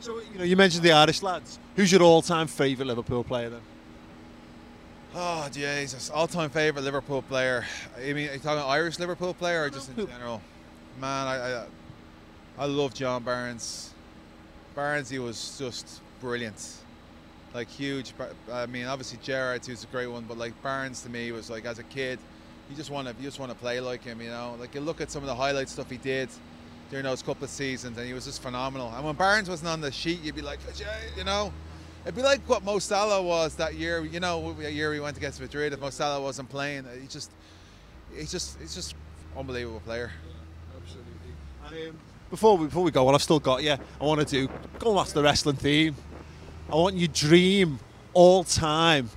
So 0.00 0.20
you 0.32 0.38
know, 0.38 0.44
you 0.44 0.56
mentioned 0.56 0.82
the 0.82 0.92
Irish 0.92 1.22
lads. 1.22 1.58
Who's 1.76 1.90
your 1.90 2.02
all-time 2.02 2.46
favourite 2.46 2.86
Liverpool 2.86 3.24
player 3.24 3.50
then? 3.50 3.60
Oh 5.14 5.48
Jesus! 5.50 6.10
All-time 6.10 6.50
favorite 6.50 6.82
Liverpool 6.82 7.22
player. 7.22 7.64
I 7.96 8.12
mean, 8.12 8.28
are 8.28 8.34
you 8.34 8.38
talking 8.38 8.62
Irish 8.62 8.98
Liverpool 8.98 9.32
player 9.32 9.64
or 9.64 9.70
just 9.70 9.88
in 9.96 10.06
general? 10.06 10.42
Man, 11.00 11.26
I 11.26 11.36
I, 11.36 11.66
I 12.58 12.66
love 12.66 12.92
John 12.92 13.22
Barnes. 13.22 13.94
Barnes, 14.74 15.08
he 15.08 15.18
was 15.18 15.56
just 15.58 16.02
brilliant. 16.20 16.60
Like 17.54 17.68
huge. 17.68 18.12
I 18.52 18.66
mean, 18.66 18.84
obviously 18.86 19.18
Gerrard, 19.22 19.64
who's 19.64 19.84
a 19.84 19.86
great 19.86 20.08
one, 20.08 20.24
but 20.28 20.36
like 20.36 20.60
Barnes 20.62 21.00
to 21.02 21.08
me 21.08 21.32
was 21.32 21.48
like 21.48 21.64
as 21.64 21.78
a 21.78 21.84
kid, 21.84 22.18
you 22.68 22.76
just 22.76 22.90
want 22.90 23.08
to 23.08 23.14
you 23.18 23.24
just 23.24 23.40
want 23.40 23.50
to 23.50 23.58
play 23.58 23.80
like 23.80 24.04
him, 24.04 24.20
you 24.20 24.28
know. 24.28 24.56
Like 24.60 24.74
you 24.74 24.82
look 24.82 25.00
at 25.00 25.10
some 25.10 25.22
of 25.22 25.28
the 25.28 25.34
highlight 25.34 25.68
stuff 25.68 25.88
he 25.88 25.96
did 25.96 26.28
during 26.90 27.04
those 27.04 27.22
couple 27.22 27.44
of 27.44 27.50
seasons, 27.50 27.98
and 27.98 28.06
he 28.06 28.12
was 28.12 28.24
just 28.24 28.42
phenomenal. 28.42 28.92
And 28.94 29.04
when 29.04 29.14
Barnes 29.14 29.48
wasn't 29.48 29.70
on 29.70 29.80
the 29.80 29.90
sheet, 29.90 30.22
you'd 30.22 30.36
be 30.36 30.42
like, 30.42 30.60
"Ajay," 30.66 31.16
you 31.16 31.24
know. 31.24 31.52
It'd 32.04 32.14
be 32.14 32.22
like 32.22 32.40
what 32.48 32.62
Mo 32.62 32.78
Salah 32.78 33.20
was 33.20 33.56
that 33.56 33.74
year. 33.74 34.04
You 34.04 34.20
know, 34.20 34.52
the 34.52 34.70
year 34.70 34.90
we 34.92 35.00
went 35.00 35.16
against 35.16 35.40
Madrid. 35.40 35.72
If 35.72 35.80
Mo 35.80 35.90
Salah 35.90 36.22
wasn't 36.22 36.48
playing, 36.48 36.86
uh, 36.86 36.92
he 37.00 37.08
just, 37.08 37.32
he's 38.14 38.30
just, 38.30 38.60
he's 38.60 38.76
just 38.76 38.94
unbelievable 39.36 39.80
player. 39.80 40.12
Absolutely. 40.80 41.88
Um, 41.88 41.98
before 42.30 42.56
we, 42.56 42.66
before 42.66 42.84
we 42.84 42.92
go, 42.92 43.02
well, 43.02 43.14
I've 43.16 43.22
still 43.22 43.40
got 43.40 43.64
you. 43.64 43.72
I 43.72 44.04
want 44.04 44.20
to 44.20 44.26
do 44.26 44.48
go 44.78 44.94
back 44.94 45.08
to 45.08 45.14
the 45.14 45.22
wrestling 45.24 45.56
theme. 45.56 45.96
I 46.70 46.76
want 46.76 46.94
you 46.94 47.08
dream 47.08 47.80
all-time 48.12 49.10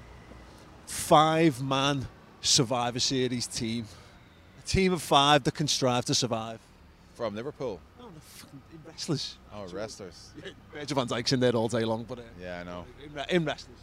five-man 0.88 2.08
Survivor 2.42 3.00
Series 3.00 3.46
team. 3.46 3.86
A 4.58 4.68
team 4.68 4.94
of 4.94 5.02
five 5.04 5.44
that 5.44 5.54
can 5.54 5.68
strive 5.68 6.06
to 6.06 6.16
survive. 6.16 6.60
From 7.20 7.36
Liverpool. 7.36 7.82
No, 8.00 8.06
the 8.16 8.22
fucking 8.22 8.62
wrestlers. 8.88 9.36
Oh, 9.54 9.66
wrestlers. 9.74 10.30
Virgil 10.74 10.96
van 10.96 11.06
Dijk's 11.08 11.34
in 11.34 11.42
there 11.42 11.52
all 11.52 11.68
day 11.68 11.84
long, 11.84 12.06
but 12.08 12.20
uh, 12.20 12.22
Yeah, 12.42 12.62
I 12.62 12.64
know. 12.64 12.86
in, 13.04 13.36
in 13.36 13.44
wrestlers. 13.44 13.76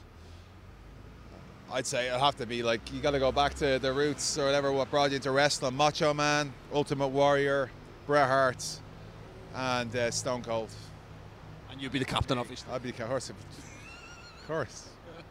I'd 1.71 1.85
say 1.87 2.07
it'll 2.07 2.19
have 2.21 2.37
to 2.37 2.47
be 2.47 2.63
like 2.63 2.91
you 2.95 3.03
got 3.03 3.11
to 3.11 3.19
go 3.19 3.31
back 3.31 3.53
to 3.57 3.79
the 3.79 3.93
roots 3.93 4.39
or 4.39 4.47
whatever. 4.47 4.73
What 4.73 4.91
brought 4.91 5.11
you 5.11 5.17
into 5.17 5.33
wrestling? 5.33 5.77
Macho 5.77 6.15
Man, 6.15 6.51
Ultimate 6.73 7.09
Warrior, 7.09 7.71
Bret 8.07 8.27
Hart, 8.27 8.65
and 9.55 9.95
uh, 9.95 10.11
Stone 10.11 10.43
Cold. 10.43 10.71
And 11.71 11.79
you'd 11.79 11.93
be 11.93 11.99
the 11.99 12.07
captain, 12.07 12.39
obviously. 12.39 12.73
I'd 12.73 12.83
be 12.83 12.91
the 12.91 13.05
course, 13.05 13.29
of 13.31 13.37
course. 14.47 14.89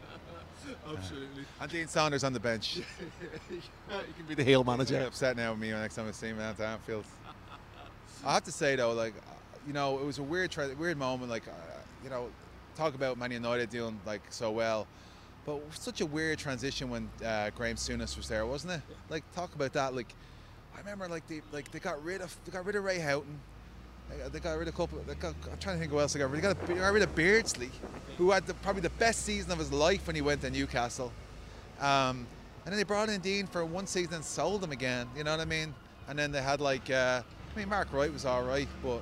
Absolutely. 0.96 1.46
And 1.60 1.72
Dean 1.72 1.88
Saunders 1.88 2.24
on 2.24 2.34
the 2.34 2.40
bench. 2.40 2.78
you 2.78 2.84
can 3.90 4.26
be 4.28 4.36
the 4.36 4.44
heel 4.44 4.64
manager. 4.64 5.02
upset 5.08 5.36
now 5.36 5.54
with 5.54 5.60
me 5.60 5.72
next 5.72 5.96
time 5.96 6.08
I 6.08 6.12
see 6.12 6.28
him 6.28 6.38
to 6.38 6.64
Anfield. 6.68 7.04
I 8.25 8.34
have 8.34 8.44
to 8.46 8.51
say 8.51 8.75
though, 8.75 8.94
like, 8.94 9.13
you 9.67 9.74
know, 9.74 10.00
it 10.00 10.05
was 10.05 10.17
a 10.17 10.24
weird, 10.24 10.55
weird 10.79 10.98
moment. 10.98 11.29
Like, 11.29 11.48
uh, 11.48 11.51
you 12.03 12.10
know, 12.10 12.29
talk 12.75 12.96
about 12.96 13.17
Man 13.17 13.32
United 13.32 13.70
doing 13.70 14.00
like 14.05 14.22
so 14.29 14.51
well, 14.51 14.88
but 15.46 15.62
such 15.72 16.01
a 16.01 16.05
weird 16.05 16.39
transition 16.39 16.89
when 16.89 17.10
uh, 17.24 17.51
Graeme 17.55 17.75
Souness 17.75 18.17
was 18.17 18.27
there, 18.27 18.46
wasn't 18.46 18.74
it? 18.74 18.82
Like, 19.10 19.24
talk 19.34 19.53
about 19.53 19.74
that. 19.74 19.96
Like, 19.96 20.13
I 20.75 20.79
remember 20.79 21.08
like 21.08 21.27
they 21.27 21.41
like 21.51 21.72
they 21.72 21.79
got 21.79 22.03
rid 22.03 22.22
of 22.22 22.36
they 22.46 22.51
got 22.51 22.65
rid 22.65 22.75
of 22.75 22.84
Ray 22.84 23.00
Houghton. 23.00 23.39
They- 24.32 24.39
got 24.39 24.58
rid 24.58 24.67
of 24.67 24.75
a 24.75 24.77
couple. 24.77 25.00
Got, 25.20 25.34
I'm 25.51 25.58
trying 25.58 25.77
to 25.77 25.79
think 25.79 25.91
who 25.91 26.00
else 26.00 26.13
they 26.13 26.20
got 26.20 26.29
rid. 26.29 26.38
They 26.44 26.48
got, 26.48 26.67
they 26.67 26.74
got 26.75 26.94
rid 26.94 27.01
of 27.01 27.15
Beardsley, 27.15 27.72
who 28.17 28.29
had 28.29 28.46
the, 28.46 28.53
probably 28.55 28.84
the 28.84 28.91
best 28.91 29.24
season 29.24 29.51
of 29.51 29.58
his 29.58 29.72
life 29.74 30.05
when 30.05 30.15
he 30.15 30.22
went 30.22 30.41
to 30.41 30.50
Newcastle. 30.51 31.12
Um, 31.79 32.27
and 32.65 32.72
then 32.72 32.77
they 32.77 32.84
brought 32.84 33.10
in 33.10 33.20
Dean 33.22 33.48
for 33.48 33.65
one 33.65 33.88
season 33.88 34.15
and 34.15 34.24
sold 34.24 34.63
him 34.63 34.72
again. 34.72 35.08
You 35.17 35.24
know 35.24 35.32
what 35.32 35.39
I 35.39 35.46
mean? 35.46 35.74
And 36.08 36.20
then 36.20 36.32
they 36.32 36.41
had 36.41 36.62
like, 36.62 36.89
uh, 36.91 37.24
I 37.56 37.60
mean, 37.60 37.70
Mark 37.70 37.94
Wright 37.94 38.12
was 38.12 38.26
all 38.26 38.44
right, 38.44 38.68
but 38.84 39.02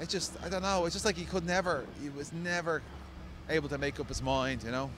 it 0.00 0.08
just, 0.08 0.36
I 0.44 0.50
don't 0.50 0.62
know. 0.62 0.84
It's 0.84 0.94
just 0.94 1.06
like 1.06 1.16
he 1.16 1.24
could 1.24 1.46
never, 1.46 1.86
he 2.02 2.10
was 2.10 2.32
never 2.32 2.82
able 3.48 3.68
to 3.70 3.78
make 3.78 3.98
up 3.98 4.08
his 4.08 4.22
mind. 4.22 4.62
You 4.62 4.70
know? 4.70 4.90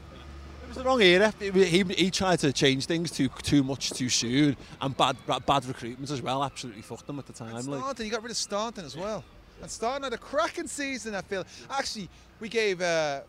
It 0.64 0.68
was 0.68 0.76
the 0.78 0.82
wrong 0.82 1.00
era. 1.00 1.32
He, 1.38 1.84
he, 1.84 2.10
tried 2.10 2.40
to 2.40 2.52
change 2.52 2.86
things 2.86 3.12
too 3.12 3.28
too 3.42 3.62
much 3.62 3.90
too 3.90 4.08
soon, 4.08 4.56
and 4.80 4.96
bad 4.96 5.16
bad, 5.26 5.46
bad 5.46 5.64
recruitment 5.64 6.10
as 6.10 6.20
well. 6.20 6.42
Absolutely 6.42 6.82
fucked 6.82 7.06
them 7.06 7.20
at 7.20 7.26
the 7.26 7.32
time. 7.32 7.54
Like, 7.54 7.62
Staunton, 7.62 8.04
you 8.04 8.10
got 8.10 8.22
rid 8.22 8.32
of 8.32 8.36
Staunton 8.36 8.84
as 8.84 8.96
well. 8.96 9.22
And 9.62 9.70
Staunton 9.70 10.02
had 10.02 10.12
a 10.12 10.18
cracking 10.18 10.66
season. 10.66 11.14
I 11.14 11.20
feel. 11.20 11.44
Actually, 11.70 12.08
we 12.40 12.48
gave 12.48 12.82
uh, 12.82 13.20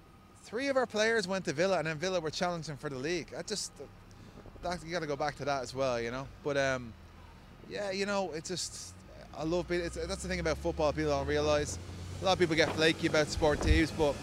three 0.46 0.68
of 0.68 0.78
our 0.78 0.88
players 0.88 1.28
went 1.28 1.46
to 1.46 1.54
Villa, 1.54 1.78
and 1.78 1.86
then 1.86 1.98
Villa 2.00 2.20
were 2.20 2.32
challenging 2.32 2.76
for 2.76 2.90
the 2.90 2.98
league. 2.98 3.32
I 3.38 3.44
just 3.44 3.72
that, 4.64 4.84
you 4.84 4.92
got 4.92 5.02
to 5.02 5.08
go 5.08 5.16
back 5.16 5.36
to 5.36 5.46
that 5.46 5.62
as 5.62 5.76
well, 5.76 6.02
you 6.02 6.10
know. 6.10 6.28
But 6.44 6.58
um, 6.58 6.92
yeah, 7.70 7.92
you 7.92 8.08
know, 8.08 8.32
it's 8.34 8.50
just 8.50 8.96
I 9.38 9.44
love. 9.44 9.72
It's, 9.72 9.96
that's 9.96 10.24
the 10.24 10.28
thing 10.28 10.40
about 10.40 10.58
football. 10.58 10.92
People 10.92 11.12
don't 11.12 11.28
realise. 11.28 11.78
A 12.22 12.26
lot 12.26 12.34
of 12.34 12.40
people 12.40 12.56
get 12.56 12.74
flaky 12.74 13.06
about 13.06 13.28
sport 13.28 13.62
teams, 13.62 13.92
but 13.92 14.16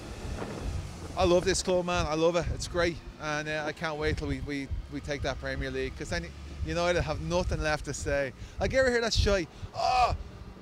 I 1.16 1.24
love 1.24 1.44
this 1.44 1.62
club, 1.62 1.86
man. 1.86 2.06
I 2.08 2.14
love 2.14 2.34
it. 2.34 2.46
It's 2.52 2.66
great, 2.66 2.96
and 3.22 3.48
uh, 3.48 3.62
I 3.64 3.70
can't 3.70 3.96
wait 3.96 4.16
till 4.16 4.26
we, 4.26 4.40
we, 4.40 4.66
we 4.92 4.98
take 4.98 5.22
that 5.22 5.40
Premier 5.40 5.70
League 5.70 5.92
because 5.92 6.10
then 6.10 6.26
United 6.66 7.02
have 7.02 7.20
nothing 7.20 7.62
left 7.62 7.84
to 7.84 7.94
say. 7.94 8.32
Like, 8.58 8.72
you 8.72 8.80
ever 8.80 8.90
hear 8.90 9.00
that 9.02 9.12
shy? 9.12 9.46
Oh, 9.76 10.16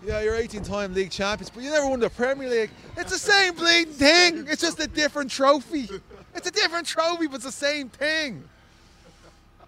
yeah, 0.04 0.20
you're 0.20 0.34
18-time 0.34 0.92
league 0.92 1.10
champions, 1.10 1.48
but 1.48 1.62
you 1.62 1.70
never 1.70 1.88
won 1.88 2.00
the 2.00 2.10
Premier 2.10 2.50
League. 2.50 2.70
It's 2.98 3.12
the 3.12 3.18
same 3.18 3.54
bleeding 3.54 3.94
thing. 3.94 4.46
It's 4.48 4.60
just 4.60 4.78
a 4.80 4.86
different 4.86 5.30
trophy. 5.30 5.88
It's 6.34 6.46
a 6.46 6.50
different 6.50 6.86
trophy, 6.86 7.26
but 7.28 7.36
it's 7.36 7.44
the 7.44 7.52
same 7.52 7.88
thing. 7.88 8.44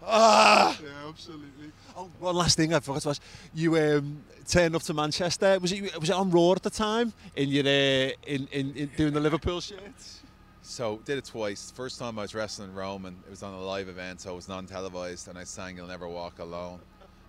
Ah. 0.02 0.78
Yeah, 0.82 1.08
absolutely. 1.08 1.72
Oh, 1.96 2.10
one 2.18 2.34
last 2.34 2.56
thing 2.56 2.74
I 2.74 2.80
forgot 2.80 3.02
to 3.02 3.10
ask. 3.10 3.22
You 3.54 3.76
um, 3.76 4.24
turned 4.48 4.74
up 4.74 4.82
to 4.82 4.94
Manchester. 4.94 5.58
Was 5.60 5.72
it 5.72 5.98
was 5.98 6.10
it 6.10 6.16
on 6.16 6.30
Raw 6.30 6.52
at 6.52 6.62
the 6.62 6.70
time? 6.70 7.12
In 7.36 7.48
your 7.48 7.64
uh, 7.64 8.10
in, 8.26 8.48
in 8.50 8.74
in 8.74 8.90
doing 8.96 9.12
the 9.12 9.20
Liverpool 9.20 9.60
shirts. 9.60 10.22
So 10.62 11.00
did 11.04 11.18
it 11.18 11.26
twice. 11.26 11.70
First 11.70 11.98
time 11.98 12.18
I 12.18 12.22
was 12.22 12.34
wrestling 12.34 12.70
in 12.70 12.74
Rome, 12.74 13.04
and 13.04 13.16
it 13.26 13.30
was 13.30 13.42
on 13.42 13.54
a 13.54 13.60
live 13.60 13.88
event, 13.88 14.22
so 14.22 14.32
it 14.32 14.36
was 14.36 14.48
non-televised, 14.48 15.28
and 15.28 15.38
I 15.38 15.44
sang 15.44 15.76
"You'll 15.76 15.86
Never 15.86 16.08
Walk 16.08 16.38
Alone." 16.40 16.80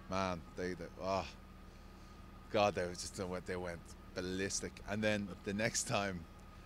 Man, 0.10 0.41
they, 0.55 0.69
they 0.69 0.86
oh, 1.03 1.25
God, 2.51 2.75
they 2.75 2.88
was 2.88 3.00
just 3.00 3.19
went, 3.19 3.45
they 3.45 3.55
went 3.55 3.79
ballistic. 4.13 4.72
And 4.89 5.03
then 5.03 5.27
the 5.43 5.53
next 5.53 5.84
time, 5.84 6.19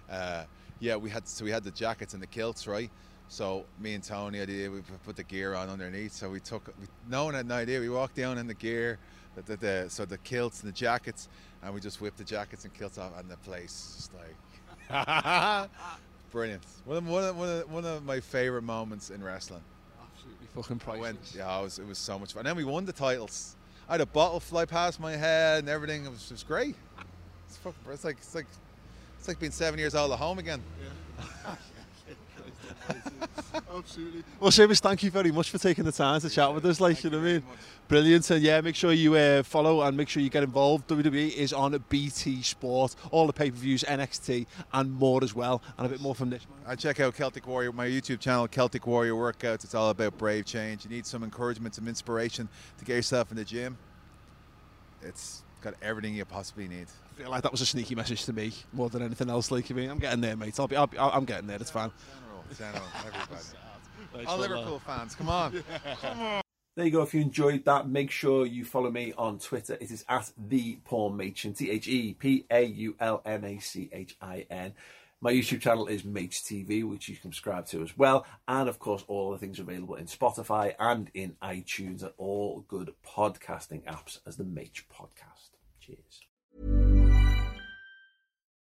uh, 0.09 0.43
yeah, 0.79 0.95
we 0.95 1.09
had 1.09 1.27
so 1.27 1.43
we 1.43 1.51
had 1.51 1.63
the 1.63 1.71
jackets 1.71 2.13
and 2.13 2.21
the 2.21 2.27
kilts, 2.27 2.67
right? 2.67 2.91
So 3.29 3.65
me 3.79 3.93
and 3.93 4.03
Tony, 4.03 4.41
idea 4.41 4.71
we 4.71 4.81
put 5.05 5.15
the 5.15 5.23
gear 5.23 5.53
on 5.53 5.69
underneath. 5.69 6.13
So 6.13 6.29
we 6.29 6.39
took, 6.39 6.67
we, 6.79 6.87
no 7.07 7.25
one 7.25 7.35
had 7.35 7.47
no 7.47 7.55
idea. 7.55 7.79
We 7.79 7.89
walked 7.89 8.15
down 8.15 8.39
in 8.39 8.47
the 8.47 8.55
gear, 8.55 8.97
the, 9.35 9.43
the, 9.43 9.57
the 9.57 9.85
so 9.89 10.03
the 10.03 10.17
kilts 10.17 10.63
and 10.63 10.67
the 10.67 10.75
jackets, 10.75 11.29
and 11.63 11.73
we 11.73 11.79
just 11.79 12.01
whipped 12.01 12.17
the 12.17 12.23
jackets 12.23 12.65
and 12.65 12.73
kilts 12.73 12.97
off, 12.97 13.11
and 13.19 13.29
the 13.29 13.37
place 13.37 13.93
just 13.95 14.11
like. 14.15 15.69
Brilliant. 16.31 16.63
One 16.85 16.97
of, 16.97 17.07
one, 17.07 17.23
of, 17.23 17.37
one, 17.37 17.49
of, 17.49 17.71
one 17.71 17.85
of 17.85 18.03
my 18.03 18.19
favorite 18.19 18.63
moments 18.63 19.11
in 19.11 19.23
wrestling. 19.23 19.61
Absolutely 20.01 20.47
fucking 20.55 20.81
I 20.81 20.83
priceless. 20.83 21.01
went, 21.01 21.33
yeah, 21.35 21.59
it 21.59 21.63
was, 21.63 21.79
it 21.79 21.87
was 21.87 21.97
so 21.99 22.17
much 22.17 22.33
fun. 22.33 22.41
And 22.41 22.47
then 22.47 22.55
we 22.55 22.63
won 22.63 22.85
the 22.85 22.93
titles. 22.93 23.55
I 23.87 23.93
had 23.93 24.01
a 24.01 24.05
bottle 24.07 24.39
fly 24.39 24.65
past 24.65 24.99
my 24.99 25.15
head 25.15 25.59
and 25.59 25.69
everything. 25.69 26.05
It 26.05 26.09
was, 26.09 26.25
it 26.25 26.31
was 26.31 26.43
great. 26.43 26.75
It's, 27.47 27.57
fucking, 27.57 27.79
it's 27.91 28.03
like 28.03 28.17
it's 28.17 28.35
like 28.35 28.45
it's 29.17 29.27
like 29.27 29.39
being 29.39 29.51
seven 29.51 29.79
years 29.79 29.95
old 29.95 30.11
at 30.11 30.19
home 30.19 30.39
again. 30.39 30.61
Absolutely. 33.75 34.23
Well, 34.39 34.51
Sheamus, 34.51 34.79
thank 34.79 35.03
you 35.03 35.11
very 35.11 35.31
much 35.31 35.49
for 35.49 35.57
taking 35.57 35.85
the 35.85 35.91
time 35.91 36.19
to 36.21 36.29
chat 36.29 36.53
with 36.53 36.65
us. 36.65 36.81
Like, 36.81 37.03
you 37.03 37.09
know 37.09 37.17
what 37.17 37.27
I 37.27 37.33
mean? 37.33 37.43
Brilliant. 37.87 38.29
And 38.29 38.43
yeah, 38.43 38.61
make 38.61 38.75
sure 38.75 38.91
you 38.91 39.15
uh, 39.15 39.43
follow 39.43 39.81
and 39.81 39.95
make 39.95 40.09
sure 40.09 40.21
you 40.21 40.29
get 40.29 40.43
involved. 40.43 40.87
WWE 40.89 41.33
is 41.33 41.53
on 41.53 41.81
BT 41.89 42.41
Sport, 42.41 42.95
all 43.11 43.25
the 43.25 43.33
pay 43.33 43.49
per 43.49 43.57
views, 43.57 43.83
NXT, 43.83 44.45
and 44.73 44.91
more 44.91 45.23
as 45.23 45.33
well. 45.33 45.61
And 45.77 45.87
a 45.87 45.89
bit 45.89 46.01
more 46.01 46.13
from 46.13 46.29
this. 46.29 46.45
I 46.67 46.75
check 46.75 46.99
out 46.99 47.15
Celtic 47.15 47.47
Warrior, 47.47 47.71
my 47.71 47.87
YouTube 47.87 48.19
channel, 48.19 48.47
Celtic 48.47 48.85
Warrior 48.85 49.13
Workouts. 49.13 49.63
It's 49.63 49.75
all 49.75 49.89
about 49.89 50.17
brave 50.17 50.45
change. 50.45 50.83
You 50.83 50.91
need 50.91 51.05
some 51.05 51.23
encouragement, 51.23 51.75
some 51.75 51.87
inspiration 51.87 52.47
to 52.77 52.85
get 52.85 52.95
yourself 52.95 53.31
in 53.31 53.37
the 53.37 53.45
gym. 53.45 53.77
It's 55.01 55.43
got 55.61 55.73
everything 55.81 56.13
you 56.13 56.25
possibly 56.25 56.67
need. 56.67 56.87
I 57.11 57.21
feel 57.21 57.31
like 57.31 57.43
that 57.43 57.51
was 57.51 57.61
a 57.61 57.65
sneaky 57.65 57.95
message 57.95 58.25
to 58.25 58.33
me 58.33 58.53
more 58.71 58.89
than 58.89 59.01
anything 59.01 59.29
else. 59.29 59.51
Like, 59.51 59.69
I 59.71 59.73
mean, 59.73 59.89
I'm 59.89 59.99
getting 59.99 60.21
there, 60.21 60.35
mate. 60.35 60.59
I'll 60.59 60.67
be, 60.67 60.75
I'll 60.75 60.87
be 60.87 60.97
I'm 60.99 61.25
getting 61.25 61.47
there. 61.47 61.57
It's 61.57 61.71
fine. 61.71 61.91
General, 62.57 62.81
general, 63.03 63.21
everybody. 64.11 64.27
All 64.27 64.37
Liverpool 64.37 64.79
fans, 64.79 65.15
come 65.15 65.29
on. 65.29 65.63
come 66.01 66.19
on. 66.19 66.41
There 66.75 66.85
you 66.85 66.91
go. 66.91 67.01
If 67.01 67.13
you 67.13 67.21
enjoyed 67.21 67.65
that, 67.65 67.89
make 67.89 68.09
sure 68.09 68.45
you 68.45 68.63
follow 68.63 68.89
me 68.89 69.13
on 69.17 69.39
Twitter. 69.39 69.77
It 69.81 69.91
is 69.91 70.05
at 70.07 70.31
the 70.37 70.79
Paul 70.85 71.09
Machin, 71.09 71.53
T 71.53 71.69
H 71.69 71.87
E 71.87 72.13
P 72.13 72.45
A 72.49 72.63
U 72.63 72.95
L 72.99 73.21
M 73.25 73.43
A 73.43 73.59
C 73.59 73.89
H 73.91 74.15
I 74.21 74.45
N. 74.49 74.73
My 75.21 75.33
YouTube 75.33 75.59
channel 75.59 75.87
is 75.87 76.03
Maych 76.03 76.41
TV, 76.41 76.89
which 76.89 77.09
you 77.09 77.15
can 77.17 77.33
subscribe 77.33 77.65
to 77.67 77.83
as 77.83 77.97
well. 77.97 78.25
And 78.47 78.69
of 78.69 78.79
course, 78.79 79.03
all 79.09 79.31
the 79.31 79.37
things 79.37 79.59
available 79.59 79.95
in 79.95 80.05
Spotify 80.05 80.73
and 80.79 81.11
in 81.13 81.35
iTunes 81.43 82.01
and 82.01 82.13
all 82.17 82.63
good 82.69 82.93
podcasting 83.05 83.83
apps 83.83 84.19
as 84.25 84.37
the 84.37 84.45
Maych 84.45 84.83
Podcast. 84.89 85.49
Cheers. 85.81 86.21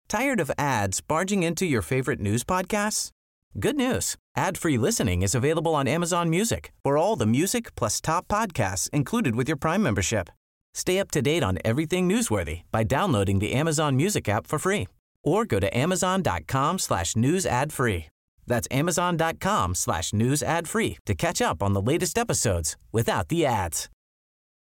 Tired 0.09 0.41
of 0.41 0.51
ads 0.59 1.01
barging 1.01 1.45
into 1.45 1.67
your 1.67 1.83
favorite 1.83 2.19
news 2.19 2.43
podcasts? 2.43 3.13
Good 3.61 3.77
news. 3.77 4.15
Ad-free 4.37 4.79
listening 4.79 5.23
is 5.23 5.35
available 5.35 5.75
on 5.75 5.89
Amazon 5.89 6.31
Music 6.31 6.71
for 6.85 6.97
all 6.97 7.17
the 7.17 7.27
music 7.27 7.75
plus 7.75 8.01
top 8.01 8.29
podcasts 8.29 8.89
included 8.91 9.35
with 9.35 9.49
your 9.49 9.57
Prime 9.57 9.83
membership. 9.83 10.29
Stay 10.75 11.01
up 11.01 11.11
to 11.11 11.21
date 11.21 11.43
on 11.43 11.59
everything 11.65 12.09
newsworthy 12.09 12.63
by 12.71 12.85
downloading 12.85 13.41
the 13.41 13.55
Amazon 13.55 13.97
Music 13.97 14.29
app 14.29 14.47
for 14.47 14.61
free 14.61 14.87
or 15.25 15.45
go 15.45 15.59
to 15.59 15.77
amazon.com 15.77 16.79
slash 16.79 17.17
news 17.17 17.45
ad 17.45 17.73
free. 17.73 18.07
That's 18.47 18.69
amazon.com 18.71 19.75
slash 19.75 20.13
news 20.13 20.41
ad 20.41 20.69
free 20.69 20.99
to 21.07 21.17
catch 21.17 21.43
up 21.43 21.61
on 21.61 21.73
the 21.73 21.83
latest 21.83 22.17
episodes 22.17 22.77
without 22.93 23.27
the 23.27 23.45
ads. 23.45 23.89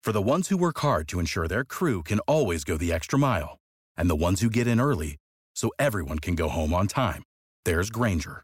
For 0.04 0.12
the 0.12 0.22
ones 0.22 0.50
who 0.50 0.58
work 0.58 0.80
hard 0.80 1.08
to 1.10 1.20
ensure 1.20 1.48
their 1.48 1.64
crew 1.64 2.04
can 2.04 2.20
always 2.28 2.66
go 2.66 2.76
the 2.76 2.92
extra 2.92 3.18
mile, 3.18 3.58
and 3.96 4.10
the 4.10 4.18
ones 4.18 4.42
who 4.42 4.50
get 4.50 4.68
in 4.68 4.82
early 4.82 5.16
so 5.56 5.72
everyone 5.80 6.20
can 6.20 6.36
go 6.36 6.50
home 6.50 6.74
on 6.74 6.88
time, 6.88 7.24
there's 7.64 7.90
Grainger, 7.90 8.44